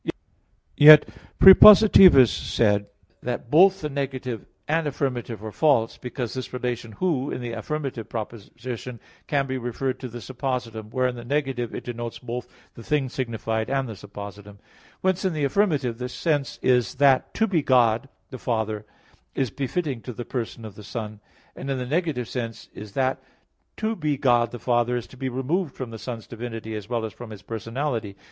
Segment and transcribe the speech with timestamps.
[0.77, 1.07] Yet
[1.39, 2.87] Prepositivus said
[3.21, 8.09] that both the negative and affirmative are false, because this relative "Who" in the affirmative
[8.09, 12.81] proposition can be referred to the suppositum; whereas in the negative it denotes both the
[12.81, 14.57] thing signified and the suppositum.
[15.01, 18.87] Whence, in the affirmative the sense is that "to be God the Father"
[19.35, 21.19] is befitting to the person of the Son;
[21.55, 23.21] and in the negative sense is that
[23.77, 27.05] "to be God the Father," is to be removed from the Son's divinity as well
[27.05, 28.15] as from His personality.